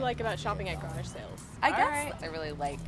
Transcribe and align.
like 0.00 0.20
about 0.20 0.38
shopping 0.38 0.68
at 0.68 0.80
garage 0.80 1.06
sales? 1.06 1.42
I 1.62 1.70
guess 1.70 2.22
I 2.22 2.26
really 2.26 2.52
like. 2.52 2.78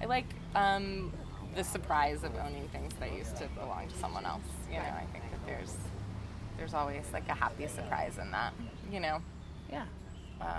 I 0.00 0.04
like 0.06 0.26
um, 0.54 1.12
the 1.54 1.64
surprise 1.64 2.22
of 2.24 2.32
owning 2.36 2.68
things 2.68 2.92
that 3.00 3.12
used 3.12 3.36
to 3.36 3.46
belong 3.58 3.88
to 3.88 3.96
someone 3.98 4.26
else. 4.26 4.42
You 4.70 4.76
know, 4.76 4.82
I 4.82 5.04
think 5.12 5.24
that 5.30 5.46
there's 5.46 5.74
there's 6.58 6.74
always 6.74 7.04
like 7.12 7.28
a 7.28 7.34
happy 7.34 7.66
surprise 7.66 8.18
in 8.18 8.30
that. 8.30 8.52
You 8.92 9.00
know, 9.00 9.22
Yeah. 9.70 9.84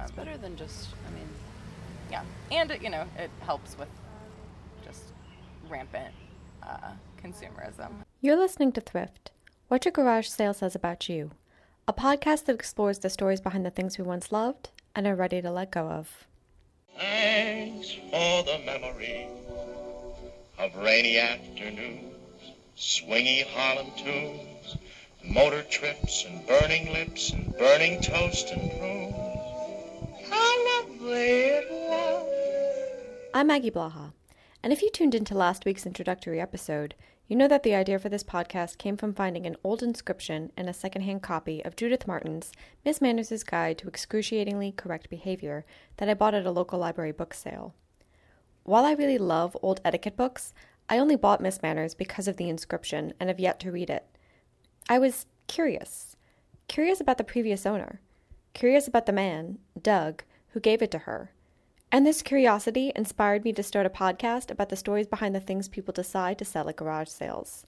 It's 0.01 0.11
better 0.11 0.37
than 0.37 0.55
just, 0.57 0.89
I 1.07 1.11
mean, 1.13 1.27
yeah, 2.09 2.23
and 2.51 2.75
you 2.81 2.89
know 2.89 3.05
it 3.17 3.29
helps 3.41 3.77
with 3.77 3.89
just 4.85 5.03
rampant 5.69 6.13
uh, 6.63 6.91
consumerism. 7.23 7.91
You're 8.21 8.37
listening 8.37 8.71
to 8.73 8.81
Thrift. 8.81 9.31
What 9.67 9.85
Your 9.85 9.91
Garage 9.91 10.27
Sale 10.27 10.53
Says 10.53 10.75
About 10.75 11.09
You, 11.09 11.31
a 11.87 11.93
podcast 11.93 12.45
that 12.45 12.55
explores 12.55 12.99
the 12.99 13.09
stories 13.09 13.41
behind 13.41 13.65
the 13.65 13.69
things 13.69 13.97
we 13.97 14.03
once 14.03 14.31
loved 14.31 14.69
and 14.97 15.05
are 15.05 15.15
ready 15.15 15.43
to 15.43 15.51
let 15.51 15.69
go 15.69 15.87
of. 15.87 16.09
Thanks 16.97 17.93
for 18.09 18.43
the 18.43 18.59
memory 18.65 19.27
of 20.57 20.75
rainy 20.75 21.19
afternoons, 21.19 22.15
swingy 22.75 23.45
Harlem 23.45 23.91
tunes, 23.95 24.77
motor 25.23 25.61
trips 25.69 26.25
and 26.25 26.45
burning 26.47 26.91
lips 26.91 27.31
and 27.31 27.55
burning 27.59 28.01
toast 28.01 28.49
and 28.49 28.71
prunes. 28.71 30.31
How 30.31 30.81
lovely 30.81 31.13
it 31.13 31.71
was. 31.71 33.29
I'm 33.35 33.45
Maggie 33.45 33.69
Blaha, 33.69 34.13
and 34.63 34.73
if 34.73 34.81
you 34.81 34.89
tuned 34.89 35.15
into 35.15 35.35
last 35.35 35.65
week's 35.65 35.85
introductory 35.85 36.41
episode, 36.41 36.95
you 37.27 37.35
know 37.35 37.47
that 37.47 37.63
the 37.63 37.75
idea 37.75 37.99
for 37.99 38.09
this 38.09 38.23
podcast 38.23 38.77
came 38.77 38.95
from 38.95 39.13
finding 39.13 39.45
an 39.45 39.57
old 39.63 39.83
inscription 39.83 40.51
in 40.57 40.69
a 40.69 40.73
secondhand 40.73 41.21
copy 41.21 41.63
of 41.65 41.75
Judith 41.75 42.07
Martin's 42.07 42.53
Miss 42.85 43.01
Manners' 43.01 43.43
Guide 43.43 43.77
to 43.79 43.87
Excruciatingly 43.87 44.71
Correct 44.71 45.09
Behavior 45.09 45.65
that 45.97 46.07
I 46.07 46.13
bought 46.13 46.33
at 46.33 46.45
a 46.45 46.51
local 46.51 46.79
library 46.79 47.11
book 47.11 47.33
sale. 47.33 47.75
While 48.63 48.85
I 48.85 48.93
really 48.93 49.17
love 49.17 49.57
old 49.61 49.81
etiquette 49.83 50.15
books, 50.15 50.53
I 50.89 50.97
only 50.99 51.17
bought 51.17 51.41
Miss 51.41 51.61
Manners 51.61 51.93
because 51.93 52.29
of 52.29 52.37
the 52.37 52.49
inscription 52.49 53.13
and 53.19 53.29
have 53.29 53.39
yet 53.39 53.59
to 53.61 53.71
read 53.71 53.89
it. 53.89 54.05
I 54.87 54.99
was 54.99 55.25
curious. 55.47 56.15
Curious 56.69 57.01
about 57.01 57.17
the 57.17 57.23
previous 57.25 57.65
owner. 57.65 57.99
Curious 58.53 58.87
about 58.87 59.05
the 59.05 59.11
man, 59.11 59.59
Doug, 59.81 60.23
who 60.49 60.59
gave 60.61 60.81
it 60.81 60.91
to 60.91 60.99
her. 60.99 61.31
And 61.91 62.05
this 62.05 62.21
curiosity 62.21 62.91
inspired 62.95 63.45
me 63.45 63.53
to 63.53 63.63
start 63.63 63.85
a 63.85 63.89
podcast 63.89 64.51
about 64.51 64.69
the 64.69 64.75
stories 64.75 65.07
behind 65.07 65.33
the 65.33 65.39
things 65.39 65.69
people 65.69 65.93
decide 65.93 66.37
to 66.39 66.45
sell 66.45 66.67
at 66.67 66.75
garage 66.75 67.07
sales. 67.07 67.65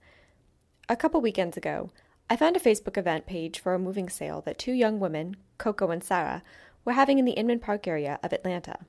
A 0.89 0.97
couple 0.97 1.21
weekends 1.21 1.55
ago, 1.55 1.91
I 2.29 2.35
found 2.35 2.57
a 2.57 2.59
Facebook 2.59 2.97
event 2.97 3.25
page 3.25 3.59
for 3.59 3.73
a 3.73 3.79
moving 3.79 4.09
sale 4.09 4.41
that 4.41 4.59
two 4.59 4.73
young 4.73 4.99
women, 4.99 5.37
Coco 5.57 5.89
and 5.89 6.03
Sarah, 6.03 6.43
were 6.83 6.93
having 6.93 7.17
in 7.17 7.25
the 7.25 7.31
Inman 7.31 7.59
Park 7.59 7.87
area 7.87 8.19
of 8.21 8.33
Atlanta. 8.33 8.79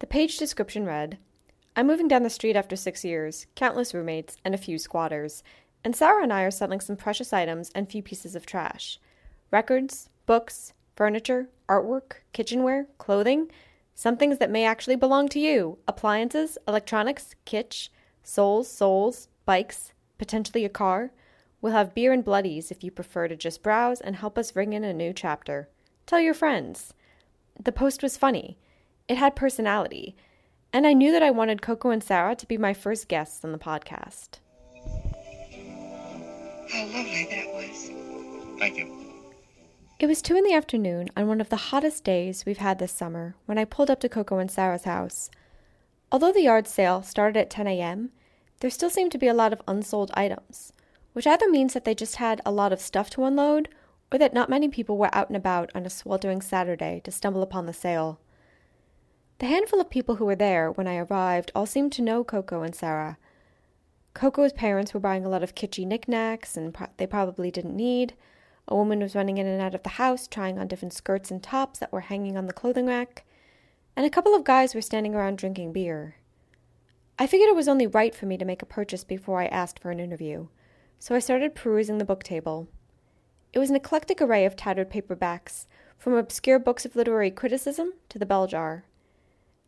The 0.00 0.06
page 0.06 0.36
description 0.36 0.84
read 0.84 1.18
I'm 1.76 1.86
moving 1.86 2.08
down 2.08 2.24
the 2.24 2.30
street 2.30 2.56
after 2.56 2.74
six 2.74 3.04
years, 3.04 3.46
countless 3.54 3.94
roommates, 3.94 4.36
and 4.44 4.54
a 4.54 4.58
few 4.58 4.78
squatters, 4.78 5.44
and 5.84 5.94
Sarah 5.94 6.24
and 6.24 6.32
I 6.32 6.42
are 6.42 6.50
selling 6.50 6.80
some 6.80 6.96
precious 6.96 7.32
items 7.32 7.70
and 7.74 7.88
few 7.88 8.02
pieces 8.02 8.34
of 8.34 8.46
trash 8.46 8.98
records, 9.52 10.08
books, 10.26 10.72
furniture, 10.96 11.48
artwork, 11.68 12.22
kitchenware, 12.32 12.86
clothing, 12.98 13.50
some 14.00 14.16
things 14.16 14.38
that 14.38 14.50
may 14.50 14.64
actually 14.64 14.96
belong 14.96 15.28
to 15.28 15.38
you 15.38 15.76
appliances, 15.86 16.56
electronics, 16.66 17.34
kitsch, 17.44 17.90
souls, 18.22 18.66
souls, 18.66 19.28
bikes, 19.44 19.92
potentially 20.16 20.64
a 20.64 20.70
car. 20.70 21.12
We'll 21.60 21.74
have 21.74 21.94
beer 21.94 22.10
and 22.10 22.24
bloodies 22.24 22.70
if 22.70 22.82
you 22.82 22.90
prefer 22.90 23.28
to 23.28 23.36
just 23.36 23.62
browse 23.62 24.00
and 24.00 24.16
help 24.16 24.38
us 24.38 24.56
ring 24.56 24.72
in 24.72 24.84
a 24.84 24.94
new 24.94 25.12
chapter. 25.12 25.68
Tell 26.06 26.18
your 26.18 26.32
friends. 26.32 26.94
The 27.62 27.72
post 27.72 28.02
was 28.02 28.16
funny. 28.16 28.56
It 29.06 29.18
had 29.18 29.36
personality. 29.36 30.16
And 30.72 30.86
I 30.86 30.94
knew 30.94 31.12
that 31.12 31.22
I 31.22 31.30
wanted 31.30 31.60
Coco 31.60 31.90
and 31.90 32.02
Sarah 32.02 32.34
to 32.36 32.46
be 32.46 32.56
my 32.56 32.72
first 32.72 33.06
guests 33.06 33.44
on 33.44 33.52
the 33.52 33.58
podcast. 33.58 34.38
How 36.72 36.86
lovely 36.86 37.28
that 37.30 37.48
was. 37.52 37.90
Thank 38.58 38.78
you. 38.78 39.09
It 40.00 40.06
was 40.06 40.22
two 40.22 40.34
in 40.34 40.44
the 40.44 40.54
afternoon 40.54 41.10
on 41.14 41.28
one 41.28 41.42
of 41.42 41.50
the 41.50 41.56
hottest 41.56 42.04
days 42.04 42.46
we've 42.46 42.56
had 42.56 42.78
this 42.78 42.90
summer 42.90 43.34
when 43.44 43.58
I 43.58 43.66
pulled 43.66 43.90
up 43.90 44.00
to 44.00 44.08
Coco 44.08 44.38
and 44.38 44.50
Sarah's 44.50 44.84
house. 44.84 45.30
Although 46.10 46.32
the 46.32 46.40
yard 46.40 46.66
sale 46.66 47.02
started 47.02 47.38
at 47.38 47.50
10 47.50 47.66
a.m., 47.66 48.10
there 48.60 48.70
still 48.70 48.88
seemed 48.88 49.12
to 49.12 49.18
be 49.18 49.28
a 49.28 49.34
lot 49.34 49.52
of 49.52 49.60
unsold 49.68 50.10
items, 50.14 50.72
which 51.12 51.26
either 51.26 51.50
means 51.50 51.74
that 51.74 51.84
they 51.84 51.94
just 51.94 52.16
had 52.16 52.40
a 52.46 52.50
lot 52.50 52.72
of 52.72 52.80
stuff 52.80 53.10
to 53.10 53.24
unload 53.24 53.68
or 54.10 54.16
that 54.18 54.32
not 54.32 54.48
many 54.48 54.70
people 54.70 54.96
were 54.96 55.14
out 55.14 55.28
and 55.28 55.36
about 55.36 55.70
on 55.74 55.84
a 55.84 55.90
sweltering 55.90 56.40
Saturday 56.40 57.02
to 57.04 57.10
stumble 57.10 57.42
upon 57.42 57.66
the 57.66 57.74
sale. 57.74 58.20
The 59.38 59.46
handful 59.48 59.82
of 59.82 59.90
people 59.90 60.14
who 60.14 60.24
were 60.24 60.34
there 60.34 60.70
when 60.70 60.88
I 60.88 60.96
arrived 60.96 61.52
all 61.54 61.66
seemed 61.66 61.92
to 61.92 62.02
know 62.02 62.24
Coco 62.24 62.62
and 62.62 62.74
Sarah. 62.74 63.18
Coco's 64.14 64.54
parents 64.54 64.94
were 64.94 65.00
buying 65.00 65.26
a 65.26 65.28
lot 65.28 65.42
of 65.42 65.54
kitschy 65.54 65.86
knickknacks 65.86 66.56
and 66.56 66.72
pro- 66.72 66.88
they 66.96 67.06
probably 67.06 67.50
didn't 67.50 67.76
need. 67.76 68.14
A 68.70 68.76
woman 68.76 69.00
was 69.00 69.16
running 69.16 69.38
in 69.38 69.46
and 69.46 69.60
out 69.60 69.74
of 69.74 69.82
the 69.82 69.90
house 69.90 70.28
trying 70.28 70.58
on 70.58 70.68
different 70.68 70.92
skirts 70.92 71.30
and 71.30 71.42
tops 71.42 71.80
that 71.80 71.92
were 71.92 72.02
hanging 72.02 72.36
on 72.36 72.46
the 72.46 72.52
clothing 72.52 72.86
rack. 72.86 73.24
And 73.96 74.06
a 74.06 74.10
couple 74.10 74.34
of 74.34 74.44
guys 74.44 74.74
were 74.74 74.80
standing 74.80 75.14
around 75.14 75.38
drinking 75.38 75.72
beer. 75.72 76.16
I 77.18 77.26
figured 77.26 77.50
it 77.50 77.56
was 77.56 77.68
only 77.68 77.86
right 77.86 78.14
for 78.14 78.26
me 78.26 78.38
to 78.38 78.44
make 78.44 78.62
a 78.62 78.66
purchase 78.66 79.04
before 79.04 79.40
I 79.40 79.46
asked 79.46 79.80
for 79.80 79.90
an 79.90 80.00
interview, 80.00 80.46
so 80.98 81.14
I 81.14 81.18
started 81.18 81.54
perusing 81.54 81.98
the 81.98 82.04
book 82.04 82.22
table. 82.22 82.68
It 83.52 83.58
was 83.58 83.68
an 83.68 83.76
eclectic 83.76 84.22
array 84.22 84.46
of 84.46 84.56
tattered 84.56 84.90
paperbacks, 84.90 85.66
from 85.98 86.14
obscure 86.14 86.58
books 86.58 86.86
of 86.86 86.96
literary 86.96 87.30
criticism 87.30 87.92
to 88.08 88.18
the 88.18 88.24
bell 88.24 88.46
jar. 88.46 88.84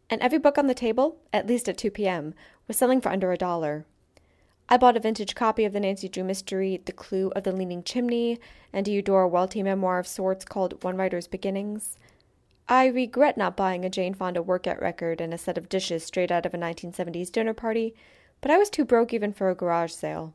And 0.09 0.23
every 0.23 0.39
book 0.39 0.57
on 0.57 0.67
the 0.67 0.75
table, 0.75 1.19
at 1.33 1.47
least 1.47 1.69
at 1.69 1.77
2 1.77 1.91
p.m., 1.91 2.33
was 2.69 2.79
selling 2.79 3.03
for 3.03 3.11
under 3.11 3.33
a 3.33 3.37
dollar. 3.37 3.85
I 4.73 4.79
bought 4.79 4.97
a 4.97 5.01
vintage 5.01 5.35
copy 5.35 5.67
of 5.67 5.75
the 5.75 5.81
Nancy 5.81 6.09
Drew 6.09 6.25
mystery, 6.25 6.81
The 6.83 6.93
Clue 6.93 7.31
of 7.37 7.43
the 7.43 7.53
Leaning 7.53 7.83
Chimney, 7.83 8.41
and 8.73 8.89
a 8.89 8.91
Eudora 8.91 9.29
Welty 9.29 9.63
memoir 9.63 9.99
of 9.99 10.07
sorts 10.07 10.47
called 10.47 10.83
One 10.83 10.97
Writer's 10.97 11.29
Beginnings. 11.29 11.99
I 12.71 12.87
regret 12.87 13.37
not 13.37 13.55
buying 13.55 13.85
a 13.85 13.91
Jane 13.91 14.15
Fonda 14.15 14.41
workout 14.41 14.81
record 14.81 15.21
and 15.21 15.35
a 15.35 15.37
set 15.37 15.59
of 15.59 15.69
dishes 15.69 16.05
straight 16.05 16.31
out 16.31 16.47
of 16.47 16.55
a 16.55 16.57
1970s 16.57 17.31
dinner 17.31 17.53
party, 17.53 17.95
but 18.41 18.51
I 18.51 18.57
was 18.57 18.71
too 18.71 18.87
broke 18.87 19.13
even 19.13 19.35
for 19.35 19.51
a 19.51 19.55
garage 19.55 19.93
sale. 19.93 20.33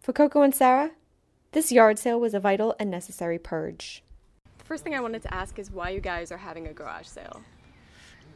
For 0.00 0.12
Coco 0.12 0.42
and 0.42 0.54
Sarah, 0.54 0.92
this 1.50 1.72
yard 1.72 1.98
sale 1.98 2.20
was 2.20 2.32
a 2.32 2.38
vital 2.38 2.76
and 2.78 2.92
necessary 2.92 3.40
purge. 3.40 4.04
The 4.58 4.64
first 4.66 4.84
thing 4.84 4.94
I 4.94 5.00
wanted 5.00 5.22
to 5.22 5.34
ask 5.34 5.58
is 5.58 5.72
why 5.72 5.90
you 5.90 6.00
guys 6.00 6.30
are 6.30 6.38
having 6.38 6.68
a 6.68 6.72
garage 6.72 7.08
sale. 7.08 7.42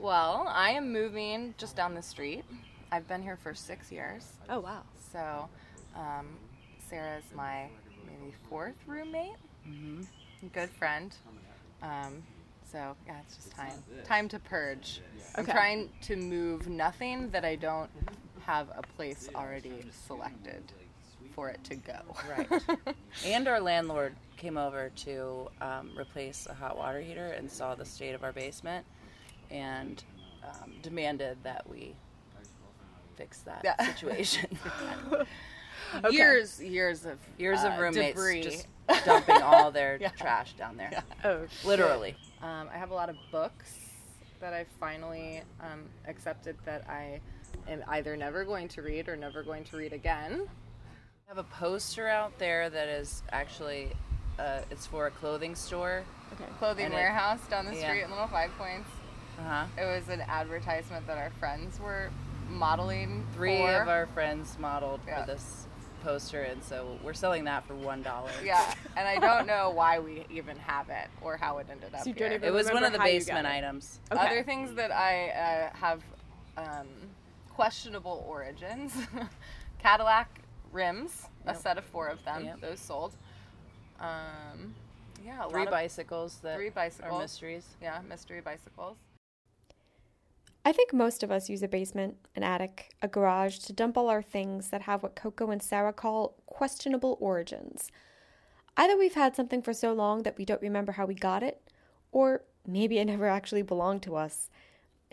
Well, 0.01 0.47
I 0.49 0.71
am 0.71 0.93
moving 0.93 1.55
just 1.59 1.77
down 1.77 1.95
the 1.95 2.03
street. 2.03 2.45
I've 2.93 3.07
been 3.07 3.23
here 3.23 3.37
for 3.37 3.55
six 3.55 3.93
years. 3.93 4.27
Oh 4.49 4.61
wow. 4.61 4.83
So, 5.13 5.49
um, 5.95 6.27
Sarah's 6.89 7.25
my 7.35 7.69
maybe 8.07 8.35
fourth 8.49 8.75
roommate. 8.87 9.37
Mm-hmm. 9.69 10.03
Good 10.53 10.71
friend. 10.71 11.15
Um, 11.83 12.23
so 12.71 12.97
yeah, 13.07 13.21
it's 13.25 13.37
just 13.37 13.53
time 13.53 13.83
time 14.05 14.29
to 14.29 14.39
purge. 14.39 15.01
I'm 15.37 15.47
trying 15.47 15.91
to 16.03 16.17
move 16.17 16.69
nothing 16.69 17.31
that 17.31 17.45
I 17.45 17.57
don't 17.57 17.91
have 18.41 18.69
a 18.77 18.83
place 18.97 19.29
already 19.35 19.85
selected 20.07 20.63
for 21.35 21.49
it 21.49 21.63
to 21.65 21.77
go. 21.77 22.01
right. 22.29 22.63
and 23.25 23.47
our 23.47 23.61
landlord 23.61 24.17
came 24.37 24.57
over 24.57 24.91
to 24.97 25.49
um, 25.61 25.91
replace 25.97 26.47
a 26.51 26.55
hot 26.55 26.77
water 26.77 27.01
heater 27.01 27.29
and 27.29 27.51
saw 27.51 27.75
the 27.75 27.85
state 27.85 28.15
of 28.15 28.25
our 28.25 28.33
basement 28.33 28.85
and 29.51 30.03
um, 30.43 30.73
demanded 30.83 31.37
that 31.43 31.69
we 31.69 31.95
fix 33.21 33.39
that 33.41 33.61
Yeah. 33.63 33.77
situation. 33.95 34.59
Years 36.11 36.61
years 36.63 37.05
of 37.05 37.19
Years 37.37 37.61
uh, 37.65 37.69
of 37.69 37.79
roommates 37.81 38.15
debris. 38.17 38.43
just 38.43 38.67
dumping 39.05 39.43
all 39.43 39.71
their 39.71 39.99
Yeah. 40.01 40.09
trash 40.11 40.53
down 40.55 40.77
there. 40.77 41.03
Oh, 41.25 41.47
Literally. 41.65 42.15
Um, 42.43 42.69
I 42.73 42.79
have 42.79 42.91
a 42.91 42.95
lot 42.95 43.11
of 43.11 43.17
books 43.33 43.75
that 44.41 44.55
I 44.55 44.65
finally 44.79 45.43
um, 45.61 45.85
accepted 46.07 46.57
that 46.65 46.89
I 46.89 47.21
am 47.69 47.83
either 47.89 48.17
never 48.17 48.45
going 48.45 48.69
to 48.69 48.83
read 48.83 49.09
or 49.09 49.17
never 49.17 49.43
going 49.43 49.65
to 49.65 49.77
read 49.77 49.93
again. 49.93 50.47
I 51.27 51.29
have 51.29 51.39
a 51.39 51.43
poster 51.45 52.09
out 52.09 52.39
there 52.39 52.71
that 52.71 52.89
is 52.89 53.23
actually 53.33 53.89
uh, 54.39 54.61
it's 54.71 54.87
for 54.87 55.09
a 55.09 55.11
clothing 55.11 55.55
store. 55.55 56.05
okay. 56.33 56.45
Clothing 56.59 56.87
And 56.87 56.95
it- 56.95 56.97
warehouse 56.97 57.41
down 57.51 57.67
the 57.67 57.75
yeah. 57.75 57.89
street 57.89 58.03
in 58.05 58.11
Little 58.11 58.29
Five 58.29 58.51
Points. 58.57 58.89
Uh-huh. 59.41 59.65
It 59.77 59.85
was 59.87 60.09
an 60.09 60.21
advertisement 60.23 61.07
that 61.09 61.19
our 61.19 61.31
friends 61.41 61.79
were 61.81 62.11
modeling. 62.51 63.27
Three 63.35 63.59
for. 63.59 63.83
of 63.83 63.89
our 63.89 64.07
friends 64.07 64.57
modeled 64.59 65.01
Yeah. 65.07 65.21
for 65.25 65.33
this 65.33 65.67
poster, 66.03 66.43
and 66.43 66.63
so 66.65 66.99
we're 67.05 67.13
selling 67.15 67.45
that 67.45 67.67
for 67.67 67.75
one 67.75 68.03
dollar. 68.03 68.31
Yeah, 68.45 68.75
and 68.97 69.07
I 69.07 69.19
don't 69.19 69.47
know 69.47 69.71
why 69.71 69.99
we 69.99 70.25
even 70.31 70.57
have 70.59 70.89
it 70.89 71.09
or 71.21 71.37
how 71.37 71.59
it 71.59 71.67
ended 71.71 71.95
up 71.95 72.01
So 72.03 72.09
you 72.09 72.15
don't 72.15 72.29
here. 72.31 72.37
even 72.39 72.49
It 72.49 72.53
was 72.53 72.71
one 72.73 72.85
of 72.85 72.93
the 72.93 72.99
basement 72.99 73.47
items. 73.47 74.01
Okay. 74.11 74.27
Other 74.27 74.43
things 74.43 74.75
that 74.75 74.91
I 74.91 75.29
uh, 75.29 75.77
have 75.77 76.03
um, 76.57 76.87
questionable 77.55 78.25
origins 78.29 78.95
Cadillac 79.79 80.41
rims, 80.73 81.27
a 81.47 81.55
set 81.55 81.77
of 81.79 81.85
four 81.85 82.09
of 82.09 82.23
them, 82.25 82.45
Yep. 82.45 82.61
those 82.61 82.81
sold. 82.81 83.13
Um, 83.99 84.75
Yeah, 85.25 85.45
a 85.45 85.51
Three 85.51 85.61
lot 85.61 85.69
of- 85.69 85.73
bicycles 85.73 86.39
that 86.43 86.57
Three 86.57 86.71
bicycles. 86.71 87.13
are 87.13 87.19
mysteries. 87.21 87.67
Yeah, 87.83 88.01
mystery 88.09 88.41
bicycles. 88.41 88.97
I 90.63 90.73
think 90.73 90.93
most 90.93 91.23
of 91.23 91.31
us 91.31 91.49
use 91.49 91.63
a 91.63 91.69
basement, 91.69 92.17
an 92.37 92.43
attic, 92.43 92.91
a 93.01 93.09
garage 93.09 93.59
to 93.61 93.73
dump 93.73 93.97
all 93.97 94.09
our 94.09 94.23
things 94.23 94.69
that 94.69 94.83
have 94.83 95.03
what 95.03 95.17
Coco 95.17 95.51
and 95.51 95.63
Sarah 95.63 95.93
call 95.93 96.37
questionable 96.47 97.17
origins. 97.19 97.91
Either 98.77 98.97
we've 98.97 99.15
had 99.15 99.35
something 99.35 99.63
for 99.63 99.73
so 99.73 99.93
long 99.93 100.23
that 100.23 100.37
we 100.37 100.45
don't 100.45 100.61
remember 100.61 100.93
how 100.93 101.07
we 101.07 101.15
got 101.15 101.43
it, 101.43 101.63
or 102.13 102.43
maybe 102.67 102.99
it 102.99 103.07
never 103.07 103.27
actually 103.27 103.63
belonged 103.63 104.03
to 104.03 104.17
us. 104.17 104.51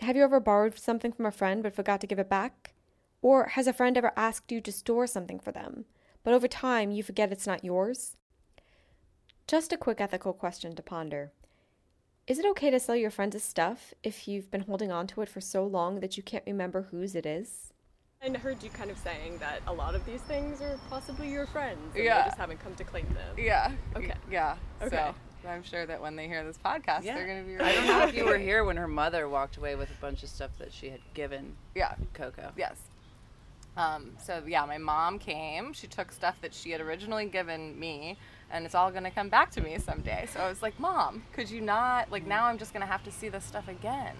Have 0.00 0.16
you 0.16 0.22
ever 0.22 0.38
borrowed 0.38 0.78
something 0.78 1.12
from 1.12 1.26
a 1.26 1.32
friend 1.32 1.62
but 1.62 1.74
forgot 1.74 2.00
to 2.02 2.06
give 2.06 2.18
it 2.18 2.28
back? 2.28 2.74
Or 3.22 3.46
has 3.46 3.66
a 3.66 3.72
friend 3.72 3.96
ever 3.96 4.12
asked 4.16 4.52
you 4.52 4.60
to 4.60 4.70
store 4.70 5.06
something 5.06 5.40
for 5.40 5.50
them, 5.50 5.86
but 6.22 6.34
over 6.34 6.46
time 6.46 6.90
you 6.90 7.02
forget 7.02 7.32
it's 7.32 7.46
not 7.46 7.64
yours? 7.64 8.16
Just 9.46 9.72
a 9.72 9.78
quick 9.78 10.00
ethical 10.00 10.34
question 10.34 10.76
to 10.76 10.82
ponder. 10.82 11.32
Is 12.28 12.38
it 12.38 12.44
okay 12.44 12.70
to 12.70 12.78
sell 12.78 12.94
your 12.94 13.10
friends' 13.10 13.42
stuff 13.42 13.94
if 14.02 14.28
you've 14.28 14.50
been 14.50 14.60
holding 14.60 14.92
on 14.92 15.06
to 15.06 15.22
it 15.22 15.30
for 15.30 15.40
so 15.40 15.64
long 15.64 16.00
that 16.00 16.18
you 16.18 16.22
can't 16.22 16.44
remember 16.46 16.82
whose 16.82 17.14
it 17.14 17.24
is? 17.24 17.72
I 18.22 18.28
heard 18.36 18.62
you 18.62 18.68
kind 18.68 18.90
of 18.90 18.98
saying 18.98 19.38
that 19.38 19.62
a 19.66 19.72
lot 19.72 19.94
of 19.94 20.04
these 20.04 20.20
things 20.20 20.60
are 20.60 20.78
possibly 20.90 21.30
your 21.30 21.46
friends. 21.46 21.80
And 21.94 22.04
Yeah. 22.04 22.18
They 22.18 22.28
just 22.28 22.36
haven't 22.36 22.62
come 22.62 22.74
to 22.74 22.84
claim 22.84 23.06
them. 23.14 23.34
Yeah. 23.38 23.72
Okay. 23.96 24.12
Yeah. 24.30 24.56
Okay. 24.82 25.10
So 25.42 25.48
I'm 25.48 25.62
sure 25.62 25.86
that 25.86 26.02
when 26.02 26.16
they 26.16 26.26
hear 26.26 26.44
this 26.44 26.58
podcast, 26.62 27.04
they're 27.04 27.26
going 27.26 27.46
to 27.46 27.50
be. 27.50 27.64
I 27.64 27.72
don't 27.72 27.86
know 27.86 28.02
if 28.06 28.14
you 28.14 28.26
were 28.26 28.36
here 28.36 28.62
when 28.62 28.76
her 28.76 28.88
mother 28.88 29.26
walked 29.26 29.56
away 29.56 29.74
with 29.76 29.88
a 29.90 29.98
bunch 29.98 30.22
of 30.22 30.28
stuff 30.28 30.50
that 30.58 30.70
she 30.70 30.90
had 30.90 31.00
given 31.14 31.56
Yeah. 31.74 31.94
Coco. 32.12 32.52
Yes. 32.58 32.76
Um, 33.78 34.10
so 34.22 34.42
yeah, 34.46 34.66
my 34.66 34.76
mom 34.76 35.18
came. 35.18 35.72
She 35.72 35.86
took 35.86 36.12
stuff 36.12 36.38
that 36.42 36.52
she 36.52 36.72
had 36.72 36.82
originally 36.82 37.26
given 37.26 37.78
me, 37.78 38.18
and 38.50 38.64
it's 38.64 38.74
all 38.74 38.90
gonna 38.90 39.10
come 39.10 39.28
back 39.28 39.50
to 39.52 39.60
me 39.60 39.78
someday. 39.78 40.28
So 40.32 40.40
I 40.40 40.48
was 40.48 40.62
like, 40.62 40.78
Mom, 40.80 41.22
could 41.32 41.50
you 41.50 41.60
not? 41.60 42.10
Like 42.10 42.26
now, 42.26 42.46
I'm 42.46 42.58
just 42.58 42.72
gonna 42.72 42.86
have 42.86 43.04
to 43.04 43.10
see 43.10 43.28
this 43.28 43.44
stuff 43.44 43.68
again. 43.68 44.14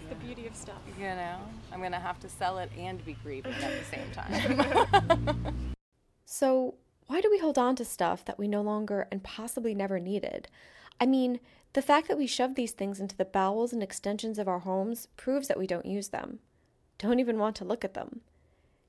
It's 0.00 0.08
the 0.08 0.24
beauty 0.24 0.46
of 0.46 0.54
stuff. 0.54 0.80
You 0.98 1.04
know, 1.04 1.38
I'm 1.72 1.80
gonna 1.82 2.00
have 2.00 2.20
to 2.20 2.28
sell 2.28 2.58
it 2.58 2.70
and 2.78 3.04
be 3.04 3.16
grieving 3.22 3.54
at 3.54 3.72
the 3.78 3.84
same 3.84 4.10
time. 4.12 5.54
So, 6.36 6.74
why 7.06 7.20
do 7.20 7.30
we 7.30 7.38
hold 7.38 7.58
on 7.58 7.76
to 7.76 7.84
stuff 7.84 8.24
that 8.24 8.40
we 8.40 8.48
no 8.48 8.60
longer 8.60 9.06
and 9.12 9.22
possibly 9.22 9.72
never 9.72 10.00
needed? 10.00 10.48
I 11.00 11.06
mean, 11.06 11.38
the 11.74 11.82
fact 11.82 12.08
that 12.08 12.18
we 12.18 12.26
shove 12.26 12.56
these 12.56 12.72
things 12.72 12.98
into 12.98 13.16
the 13.16 13.24
bowels 13.24 13.72
and 13.72 13.82
extensions 13.82 14.38
of 14.38 14.48
our 14.48 14.58
homes 14.58 15.06
proves 15.16 15.46
that 15.46 15.58
we 15.58 15.68
don't 15.68 15.86
use 15.86 16.08
them, 16.08 16.40
don't 16.98 17.20
even 17.20 17.38
want 17.38 17.54
to 17.56 17.64
look 17.64 17.84
at 17.84 17.94
them. 17.94 18.22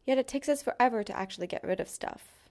Yet 0.05 0.17
it 0.17 0.27
takes 0.27 0.49
us 0.49 0.63
forever 0.63 1.03
to 1.03 1.15
actually 1.15 1.45
get 1.45 1.63
rid 1.63 1.79
of 1.79 1.87
stuff. 1.87 2.44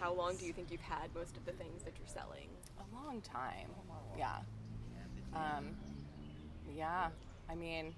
How 0.00 0.14
long 0.14 0.34
do 0.36 0.46
you 0.46 0.52
think 0.52 0.70
you've 0.70 0.80
had 0.80 1.14
most 1.14 1.36
of 1.36 1.44
the 1.44 1.52
things 1.52 1.82
that 1.82 1.92
you're 1.98 2.08
selling? 2.08 2.48
a 2.78 3.04
long 3.04 3.20
time. 3.20 3.68
Yeah. 4.16 4.36
Um, 5.34 5.76
yeah. 6.74 7.08
I 7.48 7.54
mean, 7.54 7.94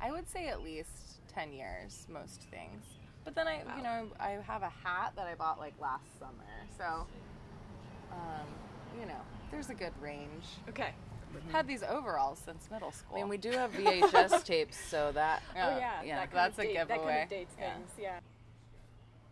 I 0.00 0.10
would 0.10 0.28
say 0.28 0.48
at 0.48 0.62
least 0.62 1.20
10 1.32 1.52
years, 1.52 2.06
most 2.12 2.42
things. 2.50 2.84
But 3.24 3.34
then 3.34 3.46
I, 3.46 3.62
you 3.76 3.82
know, 3.82 4.08
I 4.20 4.38
have 4.46 4.62
a 4.62 4.68
hat 4.68 5.12
that 5.16 5.26
I 5.26 5.34
bought 5.34 5.58
like 5.58 5.74
last 5.80 6.18
summer. 6.18 6.32
So, 6.76 7.06
um, 8.12 8.46
you 9.00 9.06
know, 9.06 9.20
there's 9.50 9.70
a 9.70 9.74
good 9.74 9.92
range. 10.00 10.44
Okay. 10.68 10.90
Had 11.50 11.66
these 11.66 11.82
overalls 11.82 12.40
since 12.44 12.68
middle 12.70 12.92
school. 12.92 13.16
I 13.16 13.20
mean, 13.20 13.28
we 13.28 13.38
do 13.38 13.50
have 13.52 13.72
VHS 13.74 14.44
tapes, 14.44 14.76
so 14.78 15.10
that 15.14 15.42
Yeah. 15.54 15.68
oh 15.68 15.78
yeah, 15.78 16.02
yeah, 16.04 16.16
that 16.20 16.32
that's 16.32 16.58
a 16.58 16.62
date, 16.62 16.74
That 16.74 17.02
kind 17.02 17.22
of 17.22 17.28
dates 17.28 17.54
Yeah. 17.58 17.74
things. 17.74 17.90
Yeah. 18.00 18.18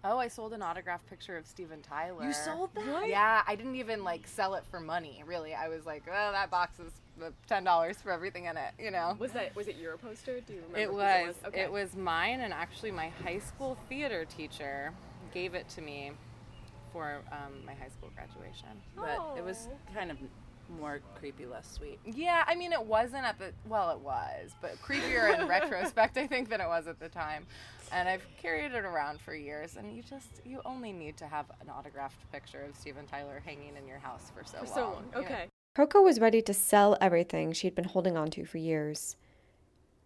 Oh, 0.05 0.19
I 0.19 0.29
sold 0.29 0.53
an 0.53 0.63
autographed 0.63 1.09
picture 1.09 1.37
of 1.37 1.47
Steven 1.47 1.81
Tyler. 1.81 2.25
You 2.25 2.33
sold 2.33 2.71
that? 2.75 3.09
Yeah, 3.09 3.43
I 3.47 3.55
didn't 3.55 3.77
even 3.77 4.03
like 4.03 4.27
sell 4.27 4.55
it 4.55 4.65
for 4.71 4.81
money. 4.81 5.23
Really, 5.27 5.55
I 5.55 5.69
was 5.69 5.87
like, 5.87 6.03
oh, 6.09 6.33
that 6.33 6.51
box 6.51 6.81
is 6.81 6.91
uh, 7.25 7.31
ten 7.47 7.63
dollars 7.63 7.99
for 8.03 8.11
everything 8.11 8.47
in 8.47 8.57
it. 8.57 8.73
You 8.79 8.91
know. 8.91 9.17
Was 9.19 9.33
that 9.33 9.55
was 9.55 9.69
it 9.69 9.77
your 9.77 9.97
poster? 9.97 10.41
Do 10.41 10.55
you 10.55 10.63
remember? 10.73 10.79
It 10.79 10.87
whose 10.89 10.97
was. 10.97 11.35
Okay. 11.49 11.61
It 11.61 11.71
was 11.73 11.95
mine, 11.95 12.41
and 12.41 12.53
actually, 12.53 12.91
my 12.91 13.11
high 13.25 13.39
school 13.39 13.77
theater 13.89 14.25
teacher 14.25 14.93
gave 15.33 15.55
it 15.55 15.69
to 15.71 15.81
me 15.83 16.13
for 16.93 17.21
um, 17.31 17.65
my 17.65 17.73
high 17.75 17.89
school 17.89 18.11
graduation. 18.15 18.69
but 18.97 19.19
it 19.39 19.45
was 19.45 19.69
Oh. 19.71 19.95
kind 19.95 20.11
of 20.11 20.19
more 20.69 21.01
creepy, 21.15 21.47
less 21.47 21.71
sweet. 21.71 21.99
Yeah, 22.05 22.45
I 22.47 22.55
mean, 22.55 22.73
it 22.73 22.85
wasn't 22.85 23.25
at 23.25 23.39
the 23.39 23.53
well, 23.69 23.91
it 23.91 24.01
was, 24.01 24.53
but 24.61 24.77
creepier 24.83 25.39
in 25.39 25.47
retrospect, 25.49 26.17
I 26.17 26.27
think, 26.27 26.49
than 26.49 26.61
it 26.61 26.69
was 26.69 26.87
at 26.87 26.99
the 26.99 27.09
time. 27.09 27.47
And 27.93 28.09
I've 28.09 28.25
carried 28.41 28.73
it 28.73 28.85
around 28.85 29.21
for 29.21 29.35
years, 29.35 29.77
and 29.77 29.95
you 29.95 30.03
just 30.03 30.41
you 30.45 30.61
only 30.65 30.93
need 30.93 31.17
to 31.19 31.27
have 31.27 31.47
an 31.61 31.69
autographed 31.69 32.31
picture 32.33 32.63
of 32.63 32.77
Steven 32.77 33.07
Tyler 33.07 33.43
hanging 33.45 33.77
in 33.77 33.87
your 33.87 33.99
house 33.99 34.31
for 34.37 34.45
so 34.45 34.59
for 34.59 34.65
long. 34.65 34.75
so 34.75 34.81
long. 34.81 35.05
you 35.15 35.21
know? 35.21 35.27
Okay. 35.27 35.49
Coco 35.75 36.03
was 36.03 36.21
ready 36.21 36.43
to 36.43 36.53
sell 36.53 36.99
everything 37.01 37.53
she'd 37.53 37.75
been 37.75 37.85
holding 37.85 38.17
on 38.17 38.31
to 38.31 38.45
for 38.45 38.59
years. 38.59 39.17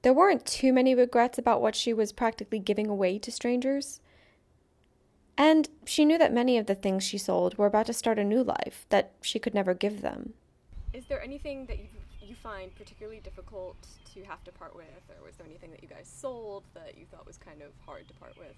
There 0.03 0.13
weren't 0.13 0.47
too 0.47 0.73
many 0.73 0.95
regrets 0.95 1.39
about 1.39 1.61
what 1.61 1.75
she 1.75 1.93
was 1.93 2.13
practically 2.13 2.61
giving 2.61 2.87
away 2.87 3.19
to 3.19 3.33
strangers. 3.33 4.01
And 5.37 5.69
she 5.85 6.05
knew 6.05 6.19
that 6.19 6.33
many 6.33 6.57
of 6.59 6.67
the 6.67 6.75
things 6.75 7.05
she 7.05 7.19
sold 7.19 7.59
were 7.59 7.67
about 7.67 7.87
to 7.87 7.93
start 7.93 8.19
a 8.19 8.25
new 8.25 8.43
life 8.43 8.87
that 8.89 9.13
she 9.21 9.39
could 9.39 9.55
never 9.55 9.75
give 9.75 10.01
them. 10.01 10.35
Is 10.97 11.05
there 11.05 11.23
anything 11.23 11.67
that 11.67 11.79
you 11.79 11.89
you 12.23 12.35
find 12.43 12.75
particularly 12.75 13.21
difficult 13.21 13.77
to 14.15 14.25
have 14.25 14.43
to 14.45 14.51
part 14.53 14.75
with, 14.75 14.87
or 15.11 15.25
was 15.27 15.37
there 15.37 15.47
anything 15.47 15.71
that 15.71 15.83
you 15.83 15.89
guys 15.89 16.11
sold 16.13 16.65
that 16.75 16.97
you 16.99 17.05
thought 17.11 17.27
was 17.27 17.37
kind 17.37 17.61
of 17.61 17.69
hard 17.85 18.09
to 18.09 18.15
part 18.15 18.33
with? 18.39 18.55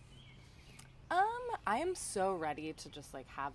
Um, 1.11 1.59
I 1.67 1.79
am 1.79 1.95
so 1.95 2.35
ready 2.35 2.73
to 2.73 2.89
just 2.91 3.13
like 3.13 3.27
have 3.29 3.53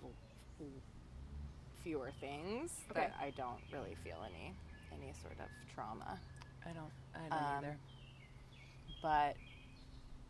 fewer 1.82 2.10
things 2.20 2.72
Okay. 2.90 3.00
that 3.00 3.14
I 3.20 3.30
don't 3.30 3.58
really 3.72 3.96
feel 4.04 4.18
any 4.24 4.52
any 4.92 5.12
sort 5.22 5.32
of 5.40 5.46
trauma. 5.74 6.18
I 6.66 6.72
don't. 6.72 6.92
I 7.14 7.28
don't 7.30 7.32
Um, 7.32 7.64
either. 7.64 7.76
but 9.02 9.36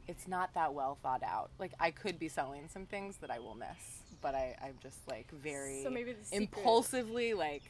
it's 0.06 0.28
not 0.28 0.54
that 0.54 0.72
well 0.72 0.96
thought 1.02 1.24
out. 1.24 1.50
Like 1.58 1.72
I 1.80 1.90
could 1.90 2.18
be 2.20 2.28
selling 2.28 2.68
some 2.72 2.86
things 2.86 3.16
that 3.18 3.30
I 3.32 3.40
will 3.40 3.56
miss, 3.56 4.02
but 4.22 4.34
I, 4.36 4.56
I'm 4.62 4.76
just 4.80 4.98
like 5.08 5.28
very 5.32 5.82
So 5.82 5.90
maybe 5.90 6.12
the 6.12 6.36
impulsively 6.36 7.34
like 7.34 7.62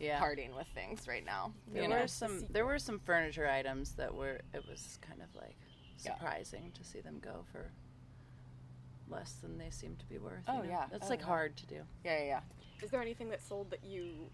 Yeah. 0.00 0.18
parting 0.18 0.54
with 0.54 0.66
things 0.74 1.08
right 1.08 1.24
now. 1.24 1.52
There 1.72 1.82
you 1.84 1.88
were 1.88 2.00
know? 2.00 2.06
some. 2.06 2.44
There 2.50 2.64
were 2.66 2.78
some 2.78 2.98
furniture 3.00 3.48
items 3.48 3.92
that 3.92 4.14
were. 4.14 4.40
It 4.54 4.64
was 4.68 4.98
kind 5.00 5.20
of 5.22 5.34
like 5.34 5.56
Yeah. 6.04 6.14
surprising 6.14 6.72
to 6.72 6.84
see 6.84 7.00
them 7.00 7.18
go 7.20 7.44
for 7.52 7.70
less 9.08 9.32
than 9.42 9.58
they 9.58 9.70
seem 9.70 9.96
to 9.96 10.06
be 10.06 10.18
worth. 10.18 10.44
Oh, 10.46 10.58
you 10.58 10.62
know? 10.64 10.68
yeah. 10.70 10.86
that's 10.90 11.06
Oh, 11.06 11.10
like 11.10 11.20
yeah. 11.20 11.26
hard 11.26 11.56
to 11.56 11.66
do. 11.66 11.82
Yeah, 12.04 12.18
yeah, 12.18 12.24
yeah. 12.24 12.40
Is 12.82 12.90
there 12.90 13.00
anything 13.02 13.28
that 13.30 13.42
sold 13.42 13.70
that 13.70 13.82
you 13.84 14.30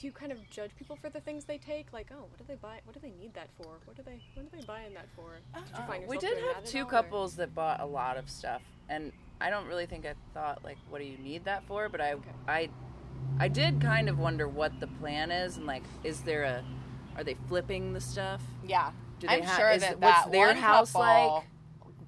do 0.00 0.08
you 0.08 0.12
kind 0.12 0.32
of 0.32 0.38
judge 0.50 0.70
people 0.76 0.96
for 0.96 1.08
the 1.08 1.20
things 1.20 1.44
they 1.44 1.56
take? 1.58 1.92
Like, 1.92 2.10
oh, 2.12 2.22
what 2.22 2.36
do 2.38 2.44
they 2.48 2.56
buy? 2.56 2.80
What 2.84 2.94
do 2.94 3.00
they 3.00 3.12
need 3.18 3.32
that 3.34 3.48
for? 3.56 3.78
What 3.84 3.96
do 3.96 4.02
they 4.02 4.20
what 4.34 4.46
are 4.46 4.56
they 4.56 4.64
buying 4.64 4.92
that 4.94 5.06
for? 5.16 5.38
Uh, 5.54 5.60
did 5.60 5.78
you 5.78 5.84
find 5.86 6.06
we 6.08 6.18
did 6.18 6.38
have 6.38 6.64
that 6.64 6.66
two 6.66 6.80
all, 6.80 6.86
or- 6.86 6.90
couples 6.90 7.36
that 7.36 7.54
bought 7.54 7.80
a 7.80 7.86
lot 7.86 8.16
of 8.16 8.28
stuff, 8.30 8.62
and 8.88 9.12
I 9.40 9.50
don't 9.50 9.66
really 9.66 9.86
think 9.86 10.04
I 10.06 10.14
thought 10.32 10.64
like, 10.64 10.78
what 10.88 10.98
do 11.00 11.04
you 11.04 11.18
need 11.18 11.44
that 11.44 11.64
for? 11.66 11.88
But 11.88 12.00
I, 12.00 12.12
Okay. 12.14 12.30
I, 12.48 12.68
I 13.38 13.48
did 13.48 13.80
kind 13.80 14.08
of 14.08 14.18
wonder 14.18 14.48
what 14.48 14.78
the 14.80 14.86
plan 14.86 15.30
is, 15.30 15.56
and 15.56 15.66
like, 15.66 15.82
is 16.04 16.20
there 16.20 16.44
a, 16.44 16.64
are 17.16 17.24
they 17.24 17.36
flipping 17.48 17.92
the 17.92 18.00
stuff? 18.00 18.42
Yeah. 18.66 18.90
Do 19.18 19.26
they 19.26 19.34
I'm 19.34 19.42
ha- 19.42 19.56
sure 19.56 19.70
is- 19.70 19.82
that 19.82 19.98
what's 20.00 20.24
that 20.24 20.32
their 20.32 20.54
house 20.54 20.94
like? 20.94 21.44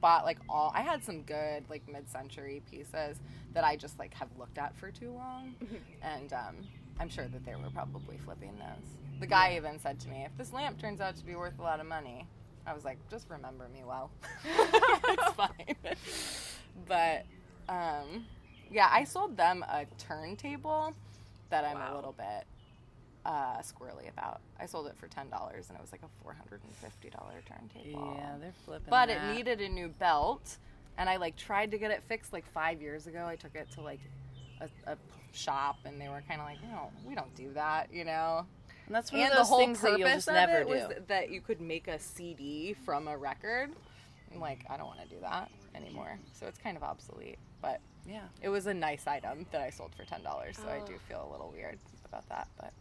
Bought 0.00 0.24
like 0.24 0.38
all. 0.48 0.70
I 0.74 0.82
had 0.82 1.02
some 1.02 1.22
good 1.22 1.64
like 1.70 1.82
mid-century 1.90 2.62
pieces 2.70 3.18
that 3.54 3.64
I 3.64 3.76
just 3.76 3.98
like 3.98 4.12
have 4.14 4.28
looked 4.38 4.58
at 4.58 4.76
for 4.76 4.90
too 4.90 5.10
long, 5.10 5.54
and 6.02 6.32
um, 6.34 6.56
I'm 7.00 7.08
sure 7.08 7.26
that 7.26 7.44
they 7.44 7.54
were 7.54 7.70
probably 7.72 8.18
flipping 8.18 8.52
those. 8.58 8.86
The 9.20 9.26
guy 9.26 9.56
even 9.56 9.78
said 9.80 9.98
to 10.00 10.08
me, 10.08 10.24
"If 10.26 10.36
this 10.36 10.52
lamp 10.52 10.78
turns 10.78 11.00
out 11.00 11.16
to 11.16 11.24
be 11.24 11.34
worth 11.34 11.58
a 11.58 11.62
lot 11.62 11.80
of 11.80 11.86
money," 11.86 12.26
I 12.66 12.74
was 12.74 12.84
like, 12.84 12.98
"Just 13.10 13.30
remember 13.30 13.68
me 13.72 13.84
well. 13.84 14.10
it's 14.44 15.32
fine." 15.34 15.74
but 16.86 17.24
um, 17.68 18.26
yeah, 18.70 18.88
I 18.92 19.04
sold 19.04 19.36
them 19.36 19.62
a 19.64 19.86
turntable 19.98 20.92
that 21.50 21.64
I'm 21.64 21.80
a 21.80 21.94
little 21.94 22.12
bit 22.12 22.46
uh, 23.24 23.58
squirrely 23.58 24.08
about. 24.08 24.40
I 24.60 24.66
sold 24.66 24.86
it 24.86 24.96
for 24.96 25.08
ten 25.08 25.28
dollars, 25.28 25.68
and 25.68 25.76
it 25.76 25.82
was 25.82 25.92
like 25.92 26.02
a 26.02 26.22
four 26.22 26.34
hundred 26.34 26.60
and 26.64 26.74
fifty 26.76 27.10
dollar 27.10 27.34
turntable. 27.46 28.16
Yeah, 28.16 28.34
they're 28.40 28.52
flipping. 28.64 28.88
but 28.88 29.06
that. 29.06 29.32
it 29.32 29.36
needed 29.36 29.60
a 29.60 29.68
new 29.68 29.88
belt, 29.88 30.58
and 30.96 31.08
I 31.08 31.16
like 31.16 31.36
tried 31.36 31.70
to 31.72 31.78
get 31.78 31.90
it 31.90 32.02
fixed 32.08 32.32
like 32.32 32.44
five 32.52 32.80
years 32.80 33.06
ago. 33.06 33.26
I 33.26 33.36
took 33.36 33.54
it 33.54 33.70
to 33.72 33.80
like 33.80 34.00
a, 34.60 34.68
a 34.90 34.96
shop, 35.32 35.76
and 35.84 36.00
they 36.00 36.08
were 36.08 36.22
kind 36.28 36.40
of 36.40 36.46
like, 36.46 36.62
"No, 36.62 36.90
we 37.06 37.14
don't 37.14 37.34
do 37.34 37.52
that," 37.54 37.92
you 37.92 38.04
know. 38.04 38.46
And 38.86 38.94
that's 38.94 39.10
one 39.10 39.20
and 39.22 39.32
of 39.32 39.38
those 39.38 39.48
the 39.48 39.50
whole 39.50 39.58
things 39.58 39.80
that 39.80 39.98
you'll 39.98 40.08
just 40.08 40.28
never 40.28 40.62
do. 40.62 40.70
was 40.70 40.92
that 41.08 41.30
you 41.30 41.40
could 41.40 41.60
make 41.60 41.88
a 41.88 41.98
CD 41.98 42.74
from 42.84 43.08
a 43.08 43.16
record. 43.16 43.70
I'm 44.32 44.40
like, 44.40 44.64
I 44.70 44.76
don't 44.76 44.86
want 44.86 45.00
to 45.00 45.08
do 45.08 45.20
that 45.22 45.50
anymore. 45.74 46.18
So 46.32 46.46
it's 46.46 46.58
kind 46.58 46.76
of 46.76 46.82
obsolete, 46.82 47.38
but 47.60 47.80
yeah. 48.08 48.22
it 48.40 48.48
was 48.48 48.66
a 48.66 48.74
nice 48.74 49.06
item 49.06 49.46
that 49.52 49.60
I 49.60 49.70
sold 49.70 49.94
for 49.94 50.04
ten 50.04 50.22
dollars. 50.22 50.56
So 50.56 50.68
I 50.68 50.80
Oh. 50.82 50.86
do 50.86 50.98
feel 51.08 51.26
a 51.28 51.30
little 51.32 51.50
weird 51.50 51.78
about 52.04 52.28
that, 52.28 52.48
but 52.58 52.72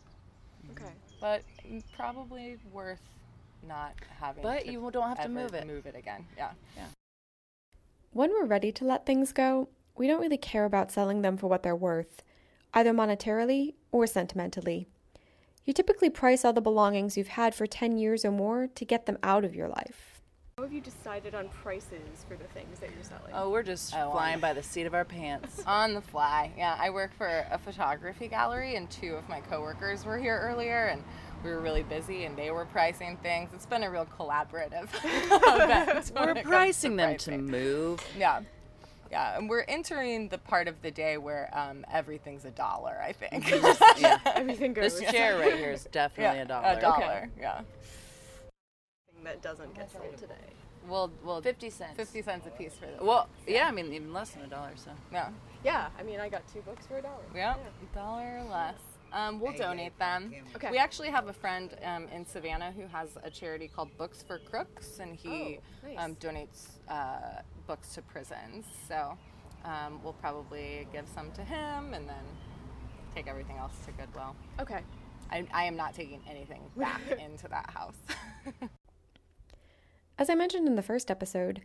Okay. 0.72 0.84
Mm-hmm. 0.86 0.94
but 1.22 1.44
probably 1.96 2.58
worth 2.72 3.01
not 3.67 3.94
having. 4.20 4.44
But 4.44 4.62
to 4.65 4.72
you 4.72 4.89
don't 4.91 5.08
have 5.08 5.22
to 5.22 5.29
move 5.29 5.53
it. 5.53 5.65
Move 5.67 5.86
it 5.86 5.96
again. 5.96 6.25
Yeah. 6.38 6.51
Yeah. 6.75 6.88
When 8.13 8.32
we're 8.32 8.46
ready 8.46 8.72
to 8.72 8.86
let 8.86 9.05
things 9.05 9.32
go, 9.34 9.70
we 9.96 10.08
don't 10.08 10.22
really 10.22 10.38
care 10.38 10.65
about 10.65 10.91
selling 10.91 11.22
them 11.22 11.38
for 11.38 11.48
what 11.48 11.63
they're 11.63 11.75
worth, 11.75 12.24
either 12.74 12.94
monetarily 12.94 13.74
or 13.91 14.08
sentimentally. 14.08 14.88
You 15.65 15.74
typically 15.74 16.10
price 16.10 16.46
all 16.46 16.53
the 16.53 16.62
belongings 16.62 17.17
you've 17.17 17.29
had 17.29 17.55
for 17.55 17.65
10 17.65 17.98
years 17.98 18.24
or 18.24 18.32
more 18.32 18.67
to 18.67 18.86
get 18.86 19.05
them 19.05 19.17
out 19.24 19.44
of 19.44 19.55
your 19.55 19.67
life. 19.67 20.14
How 20.58 20.64
have 20.64 20.72
you 20.72 20.80
decided 20.80 21.36
on 21.36 21.50
prices 21.50 22.24
for 22.30 22.38
the 22.38 22.46
things 22.46 22.80
that 22.80 22.90
you're 22.96 23.04
selling? 23.04 23.34
Oh, 23.34 23.50
we're 23.50 23.62
just 23.62 23.94
Oh, 23.94 24.12
flying 24.14 24.36
on- 24.36 24.40
by 24.40 24.54
the 24.54 24.64
seat 24.64 24.86
of 24.86 24.94
our 24.94 25.04
pants. 25.04 25.62
On 25.68 25.94
the 25.94 26.00
fly. 26.00 26.54
Yeah, 26.58 26.78
I 26.80 26.92
work 26.92 27.12
for 27.18 27.28
a 27.52 27.58
photography 27.58 28.30
gallery, 28.30 28.78
and 28.78 28.90
two 28.90 29.16
of 29.16 29.28
my 29.28 29.42
coworkers 29.42 30.06
were 30.06 30.18
here 30.18 30.40
earlier, 30.42 30.86
and 30.86 31.04
we 31.44 31.50
were 31.50 31.60
really 31.60 31.84
busy, 31.84 32.24
and 32.24 32.38
they 32.38 32.52
were 32.52 32.64
pricing 32.64 33.18
things. 33.18 33.50
It's 33.54 33.66
been 33.66 33.84
a 33.84 33.92
real 33.92 34.06
collaborative 34.18 34.88
event. 35.04 36.12
when 36.14 36.24
we're 36.24 36.32
it 36.32 36.36
comes 36.36 36.48
pricing 36.48 36.96
them 36.96 37.18
to 37.18 37.38
move. 37.38 38.00
Yeah. 38.18 38.40
Yeah, 39.12 39.38
and 39.38 39.50
we're 39.50 39.66
entering 39.68 40.30
the 40.30 40.38
part 40.38 40.70
of 40.70 40.82
the 40.82 40.90
day 40.90 41.18
where 41.18 41.50
um, 41.52 41.86
everything's 41.92 42.46
a 42.46 42.52
dollar, 42.52 42.98
I 43.04 43.12
think. 43.12 43.52
Yeah. 43.98 44.20
Everything 44.26 44.72
goes. 44.74 44.98
This 45.02 45.12
chair 45.12 45.38
right 45.38 45.58
here 45.58 45.72
is 45.72 45.84
definitely 45.92 46.38
yeah, 46.38 46.44
a 46.44 46.48
dollar. 46.48 46.78
A 46.78 46.80
dollar, 46.82 47.30
yeah. 47.38 47.62
That 49.25 49.41
doesn't 49.41 49.74
get 49.75 49.91
sold 49.91 50.17
today. 50.17 50.34
Well, 50.88 51.12
well, 51.24 51.41
50 51.41 51.70
cents. 51.70 51.98
50 51.98 52.22
cents 52.22 52.48
a 52.48 52.51
piece 52.51 52.74
for 52.74 52.86
this. 52.86 53.01
Well, 53.01 53.27
yeah, 53.48 53.67
I 53.67 53.72
mean, 53.72 53.91
even 53.94 54.13
less 54.13 54.29
than 54.32 54.44
a 54.44 54.48
dollar, 54.48 54.72
so. 54.75 54.91
Yeah. 55.12 55.29
Yeah, 55.63 55.88
I 56.00 56.03
mean, 56.03 56.20
I 56.20 56.29
got 56.29 56.44
two 56.53 56.62
books 56.62 56.86
for 56.86 56.98
a 57.00 57.01
dollar. 57.01 57.24
Yeah, 57.36 57.55
dollar 57.94 58.44
less. 58.50 58.75
Um, 59.12 59.39
we'll 59.39 59.53
donate 59.53 59.98
them. 59.98 60.34
Okay. 60.55 60.70
We 60.70 60.77
actually 60.77 61.10
have 61.10 61.27
a 61.27 61.34
friend 61.34 61.75
um, 61.84 62.08
in 62.13 62.25
Savannah 62.25 62.72
who 62.72 62.86
has 62.88 63.17
a 63.24 63.29
charity 63.32 63.67
called 63.67 63.96
Books 63.98 64.22
for 64.22 64.39
Crooks, 64.39 65.00
and 65.00 65.15
he 65.15 65.60
Oh, 65.84 65.88
nice. 65.88 65.98
um, 65.98 66.15
donates 66.15 66.67
uh, 66.89 67.41
books 67.65 67.94
to 67.96 68.01
prisons. 68.01 68.65
So 68.88 69.17
um, 69.63 70.01
we'll 70.03 70.13
probably 70.13 70.88
give 70.94 71.05
some 71.15 71.32
to 71.32 71.41
him, 71.44 71.94
and 71.94 72.08
then 72.08 72.24
take 73.15 73.27
everything 73.27 73.58
else 73.58 73.74
to 73.86 73.91
Goodwill. 73.94 74.36
Okay. 74.60 74.82
I, 75.32 75.48
I 75.53 75.63
am 75.63 75.75
not 75.75 75.96
taking 75.96 76.22
anything 76.29 76.62
back 76.77 77.01
into 77.20 77.48
that 77.48 77.70
house. 77.72 77.96
As 80.17 80.29
I 80.29 80.36
mentioned 80.36 80.67
in 80.67 80.75
the 80.75 80.81
first 80.81 81.12
episode, 81.12 81.62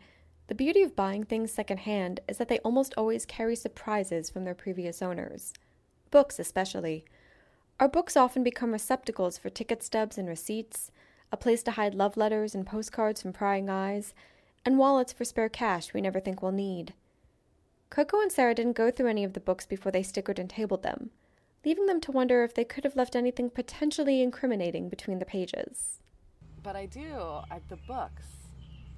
the 0.49 0.57
beauty 0.57 0.83
of 0.83 0.97
buying 0.97 1.23
things 1.23 1.52
secondhand 1.52 2.19
is 2.26 2.38
that 2.38 2.49
they 2.49 2.59
almost 2.61 2.92
always 2.97 3.25
carry 3.25 3.54
surprises 3.54 4.28
from 4.28 4.45
their 4.45 4.57
previous 4.57 5.00
owners. 5.00 5.52
Books, 6.11 6.40
especially. 6.40 7.04
Our 7.78 7.88
books 7.88 8.16
often 8.16 8.42
become 8.42 8.73
receptacles 8.73 9.38
for 9.38 9.50
ticket 9.50 9.85
stubs 9.85 10.19
and 10.19 10.28
receipts, 10.28 10.90
a 11.30 11.37
place 11.37 11.62
to 11.62 11.71
hide 11.73 11.95
love 11.95 12.16
letters 12.16 12.52
and 12.52 12.66
postcards 12.66 13.23
from 13.23 13.33
prying 13.33 13.71
eyes, 13.71 14.14
and 14.66 14.78
wallets 14.78 15.12
for 15.12 15.25
spare 15.25 15.49
cash 15.49 15.95
we 15.95 16.00
never 16.00 16.19
think 16.19 16.42
we'll 16.42 16.50
need. 16.50 16.92
Coco 17.88 18.21
and 18.21 18.33
Sarah 18.33 18.54
didn't 18.54 18.76
go 18.76 18.90
through 18.90 19.07
any 19.07 19.23
of 19.23 19.35
the 19.35 19.40
books 19.40 19.64
before 19.64 19.92
they 19.92 20.02
stickered 20.02 20.40
and 20.40 20.50
tabled 20.50 20.83
them, 20.83 21.11
leaving 21.64 21.87
them 21.87 22.00
to 22.00 22.11
wonder 22.12 22.42
if 22.42 22.54
they 22.54 22.64
could 22.64 22.83
have 22.83 22.97
left 22.97 23.14
anything 23.14 23.49
potentially 23.49 24.21
incriminating 24.21 24.88
between 24.88 25.21
the 25.21 25.25
pages. 25.25 26.00
But 26.62 26.76
I 26.76 26.87
do, 26.87 27.14
I, 27.50 27.61
the 27.69 27.76
books, 27.88 28.25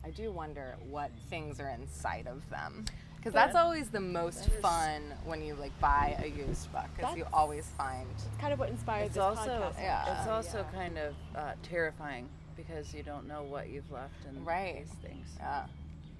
I 0.05 0.11
do 0.11 0.31
wonder 0.33 0.77
what 0.89 1.11
things 1.31 1.61
are 1.61 1.69
inside 1.69 2.27
of 2.27 2.49
them. 2.51 2.85
Because 3.17 3.35
that's 3.35 3.55
always 3.55 3.89
the 3.89 4.01
most 4.01 4.51
fun 4.61 5.01
when 5.25 5.43
you 5.45 5.55
like 5.55 5.71
buy 5.81 6.17
a 6.21 6.27
used 6.27 6.73
book, 6.73 6.87
because 6.97 7.17
you 7.17 7.25
always 7.33 7.67
find 7.79 8.09
It's 8.17 8.27
Kind 8.41 8.53
of 8.53 8.59
what 8.59 8.69
inspired 8.69 9.05
It's 9.05 9.15
this 9.15 9.23
also 9.23 9.73
podcast. 9.77 9.81
Yeah. 9.81 10.19
it's 10.19 10.29
also 10.29 10.59
Yeah. 10.73 10.77
kind 10.81 10.99
of 10.99 11.15
uh, 11.37 11.53
terrifying 11.63 12.29
because 12.57 12.93
you 12.93 13.05
don't 13.05 13.29
know 13.29 13.45
what 13.45 13.69
you've 13.69 13.89
left 13.93 14.25
in 14.29 14.45
Right. 14.45 14.79
these 14.85 14.95
things 14.99 15.29
yeah, 15.39 15.67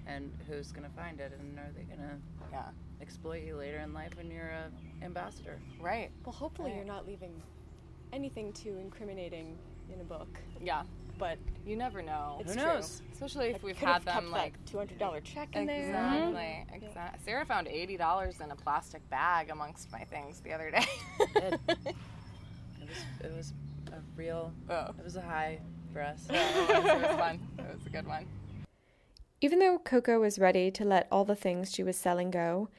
and 0.07 0.31
who's 0.47 0.71
gonna 0.71 0.89
find 0.95 1.19
it 1.19 1.33
and 1.37 1.59
are 1.59 1.71
they 1.75 1.83
gonna 1.83 2.17
yeah, 2.53 2.69
exploit 3.01 3.43
you 3.43 3.57
later 3.57 3.79
in 3.79 3.93
life 3.93 4.15
when 4.15 4.31
you're 4.31 4.47
a 4.51 4.71
ambassador. 5.03 5.59
right, 5.81 6.09
Well, 6.23 6.31
hopefully 6.31 6.69
Right. 6.71 6.77
you're 6.77 6.85
not 6.85 7.05
leaving 7.05 7.33
anything 8.13 8.53
too 8.53 8.77
incriminating 8.79 9.57
in 9.93 9.99
a 9.99 10.03
book. 10.03 10.27
yeah. 10.61 10.83
But 11.19 11.37
You 11.65 11.75
never 11.77 12.01
know. 12.01 12.37
It's 12.41 12.53
Who 12.53 12.59
true. 12.59 12.67
knows? 12.73 13.01
Especially 13.13 13.49
if 13.49 13.63
I 13.63 13.67
we've 13.67 13.77
could 13.77 13.87
had 13.87 13.93
have 13.93 14.05
them 14.05 14.15
kept 14.15 14.27
like 14.29 14.53
that 14.53 14.65
two 14.65 14.77
hundred 14.77 14.97
dollar 14.99 15.21
check 15.21 15.55
in 15.55 15.67
there. 15.67 15.79
exactly, 15.85 16.41
mm-hmm. 16.41 16.75
exactly. 16.85 17.19
Sarah 17.23 17.45
found 17.45 17.67
eighty 17.67 17.97
dollars 17.97 18.41
in 18.41 18.49
a 18.51 18.55
plastic 18.55 19.07
bag 19.09 19.49
amongst 19.51 19.91
my 19.91 20.03
things 20.05 20.39
the 20.41 20.51
other 20.53 20.71
day. 20.71 20.85
did. 21.35 21.59
It 22.79 22.89
was 22.89 23.23
it 23.23 23.37
was 23.37 23.53
a 23.93 23.99
real 24.15 24.51
Oh. 24.69 24.87
it 24.97 25.03
was 25.03 25.15
a 25.15 25.21
high 25.21 25.59
for 25.93 26.01
us. 26.01 26.25
it, 26.29 26.33
was, 26.33 26.85
it 26.85 27.01
was 27.01 27.15
fun. 27.17 27.39
It 27.59 27.77
was 27.77 27.85
a 27.85 27.89
good 27.89 28.07
one. 28.07 28.25
Even 29.39 29.59
though 29.59 29.77
Coco 29.77 30.19
was 30.19 30.39
ready 30.39 30.71
to 30.71 30.83
let 30.83 31.07
all 31.11 31.25
the 31.25 31.35
things 31.35 31.71
she 31.71 31.83
was 31.83 31.95
selling 31.95 32.31
go, 32.31 32.69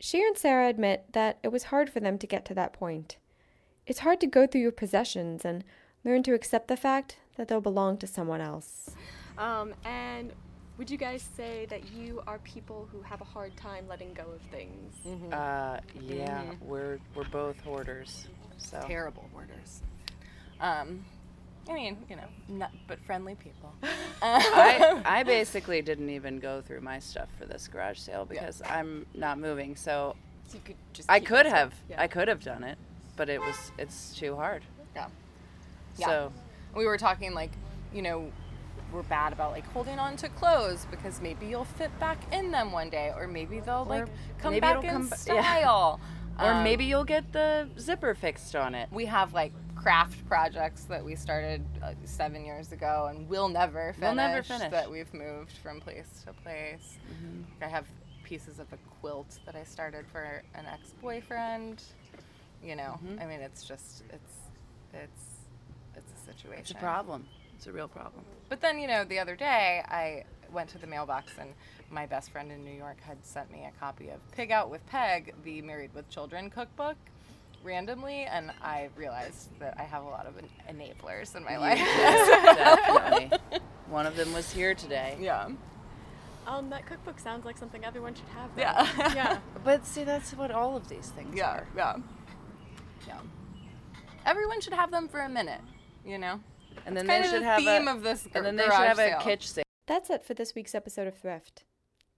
she 0.00 0.22
and 0.22 0.36
Sarah 0.36 0.68
admit 0.68 1.12
that 1.12 1.38
it 1.42 1.48
was 1.52 1.64
hard 1.64 1.90
for 1.90 2.00
them 2.00 2.18
to 2.18 2.26
get 2.26 2.44
to 2.46 2.54
that 2.54 2.72
point. 2.72 3.16
It's 3.86 4.00
hard 4.00 4.20
to 4.20 4.26
go 4.26 4.46
through 4.46 4.62
your 4.62 4.72
possessions 4.72 5.44
and 5.44 5.64
learn 6.04 6.22
to 6.24 6.32
accept 6.32 6.68
the 6.68 6.76
fact 6.76 7.18
that 7.36 7.48
they'll 7.48 7.60
belong 7.60 7.98
to 7.98 8.06
someone 8.06 8.40
else. 8.40 8.90
Um, 9.36 9.74
and 9.84 10.32
would 10.78 10.90
you 10.90 10.96
guys 10.96 11.28
say 11.36 11.66
that 11.66 11.92
you 11.92 12.22
are 12.26 12.38
people 12.38 12.88
who 12.90 13.00
have 13.02 13.20
a 13.20 13.24
hard 13.24 13.56
time 13.56 13.86
letting 13.88 14.14
go 14.14 14.24
of 14.34 14.40
things? 14.50 14.94
Uh, 15.32 15.80
yeah, 16.00 16.42
we're 16.60 16.98
we're 17.14 17.24
both 17.24 17.60
hoarders. 17.60 18.26
So 18.56 18.82
Terrible 18.86 19.28
hoarders. 19.32 19.82
Um, 20.60 21.04
I 21.68 21.74
mean, 21.74 21.96
you 22.08 22.16
know, 22.16 22.28
not, 22.48 22.70
but 22.86 22.98
friendly 23.00 23.34
people. 23.34 23.72
I 24.22 25.02
I 25.04 25.22
basically 25.22 25.82
didn't 25.82 26.10
even 26.10 26.38
go 26.38 26.60
through 26.60 26.80
my 26.80 26.98
stuff 26.98 27.28
for 27.38 27.46
this 27.46 27.68
garage 27.68 27.98
sale 27.98 28.24
because 28.24 28.62
I'm 28.68 29.06
not 29.14 29.38
moving. 29.38 29.76
So 29.76 30.16
So 30.48 30.56
you 30.56 30.62
could 30.64 30.76
just. 30.92 31.10
I 31.10 31.20
could 31.20 31.46
have. 31.46 31.74
Yeah. 31.88 32.00
I 32.00 32.06
could 32.06 32.28
have 32.28 32.42
done 32.42 32.64
it, 32.64 32.78
but 33.16 33.28
it 33.28 33.40
was 33.40 33.72
it's 33.78 34.14
too 34.16 34.36
hard. 34.36 34.62
Yeah. 34.94 35.08
Yeah. 35.98 36.06
So 36.06 36.32
we 36.76 36.86
were 36.86 36.98
talking 36.98 37.34
like, 37.34 37.50
you 37.92 38.02
know, 38.02 38.30
we're 38.92 39.02
bad 39.02 39.32
about 39.32 39.52
like 39.52 39.66
holding 39.72 39.98
on 39.98 40.16
to 40.16 40.28
clothes 40.30 40.86
because 40.90 41.20
maybe 41.20 41.46
you'll 41.46 41.64
fit 41.64 41.96
back 42.00 42.18
in 42.32 42.50
them 42.50 42.72
one 42.72 42.90
day, 42.90 43.12
or 43.16 43.26
maybe 43.26 43.60
they'll 43.60 43.84
like 43.84 44.06
come 44.38 44.58
back 44.60 44.82
in 44.84 44.90
come 44.90 45.08
ba- 45.08 45.16
yeah. 45.26 45.42
style. 45.42 46.00
or 46.40 46.50
Um, 46.52 46.64
maybe 46.64 46.84
you'll 46.84 47.04
get 47.04 47.32
the 47.32 47.68
zipper 47.78 48.14
fixed 48.14 48.56
on 48.56 48.74
it. 48.74 48.88
we 48.92 49.06
have 49.06 49.32
like 49.34 49.52
craft 49.76 50.26
projects 50.26 50.84
that 50.84 51.04
we 51.04 51.14
started 51.14 51.62
uh, 51.82 51.92
seven 52.04 52.44
years 52.44 52.72
ago 52.72 53.06
and 53.10 53.28
we'll 53.28 53.48
never 53.48 53.92
finish. 53.92 54.00
We'll 54.00 54.14
never 54.14 54.42
finish. 54.42 54.70
That 54.70 54.90
we've 54.90 55.12
moved 55.12 55.52
from 55.62 55.80
place 55.80 56.24
to 56.26 56.32
place. 56.32 56.96
I 57.60 57.66
have 57.66 57.86
pieces 58.24 58.58
of 58.58 58.72
a 58.72 58.78
quilt 59.00 59.38
that 59.44 59.54
I 59.54 59.62
started 59.64 60.06
for 60.10 60.42
an 60.54 60.64
ex-boyfriend. 60.72 61.82
You 62.64 62.76
know, 62.76 62.98
I 63.20 63.26
mean, 63.26 63.40
it's 63.40 63.64
just 63.64 64.02
it's 64.10 64.34
it's 64.92 65.24
it's 65.96 66.12
a 66.22 66.32
situation. 66.32 66.60
It's 66.60 66.70
a 66.70 66.74
problem. 66.76 67.26
It's 67.56 67.66
a 67.66 67.72
real 67.72 67.88
problem. 67.88 68.24
But 68.48 68.60
then, 68.60 68.78
you 68.78 68.88
know, 68.88 69.04
the 69.04 69.18
other 69.18 69.36
day 69.36 69.82
I 69.88 70.24
went 70.52 70.70
to 70.70 70.78
the 70.78 70.86
mailbox 70.86 71.32
and 71.38 71.50
my 71.90 72.06
best 72.06 72.30
friend 72.30 72.50
in 72.50 72.64
New 72.64 72.72
York 72.72 73.00
had 73.00 73.18
sent 73.24 73.50
me 73.52 73.64
a 73.66 73.78
copy 73.80 74.08
of 74.08 74.18
Pig 74.32 74.50
Out 74.50 74.70
with 74.70 74.84
Peg, 74.86 75.34
the 75.44 75.60
Married 75.62 75.90
with 75.94 76.08
Children 76.10 76.50
cookbook, 76.50 76.96
randomly, 77.62 78.22
and 78.24 78.50
I 78.62 78.88
realized 78.96 79.48
that 79.60 79.74
I 79.78 79.82
have 79.84 80.02
a 80.04 80.08
lot 80.08 80.26
of 80.26 80.34
en- 80.38 80.76
enablers 80.76 81.36
in 81.36 81.44
my 81.44 81.56
life. 81.58 81.78
Definitely. 81.96 83.38
One 83.88 84.06
of 84.06 84.16
them 84.16 84.32
was 84.32 84.50
here 84.52 84.74
today. 84.74 85.16
yeah. 85.20 85.48
Um, 86.46 86.68
that 86.70 86.84
cookbook 86.86 87.18
sounds 87.20 87.44
like 87.46 87.56
something 87.56 87.84
everyone 87.84 88.14
should 88.14 88.28
have. 88.36 88.50
though. 88.54 88.62
Yeah. 88.62 89.14
yeah. 89.14 89.38
But 89.64 89.86
see, 89.86 90.04
that's 90.04 90.32
what 90.32 90.50
all 90.50 90.76
of 90.76 90.88
these 90.90 91.08
things 91.16 91.34
Yeah. 91.36 91.50
are. 91.50 91.66
Yeah. 91.74 91.96
Yeah. 93.06 93.18
Everyone 94.26 94.60
should 94.60 94.72
have 94.72 94.90
them 94.90 95.08
for 95.08 95.20
a 95.20 95.28
minute, 95.28 95.60
you 96.04 96.18
know? 96.18 96.40
And 96.86 96.96
then 96.96 97.06
they 97.06 97.22
should 97.22 97.42
the 97.42 97.44
have 97.44 97.58
theme 97.58 97.88
a, 97.88 97.92
of 97.92 98.02
this 98.02 98.26
and 98.34 98.44
then 98.44 98.56
they 98.56 98.64
should 98.64 98.72
have 98.72 98.96
garage 98.96 99.08
a 99.08 99.20
sale. 99.24 99.36
kitsch 99.36 99.42
sale. 99.44 99.64
That's 99.86 100.10
it 100.10 100.24
for 100.24 100.34
this 100.34 100.54
week's 100.54 100.74
episode 100.74 101.06
of 101.06 101.16
Thrift. 101.16 101.64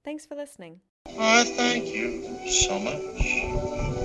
Thanks 0.04 0.24
for 0.24 0.34
listening. 0.34 0.80
I 1.18 1.44
thank 1.44 1.86
you 1.86 2.48
so 2.48 2.78
much. 2.78 3.95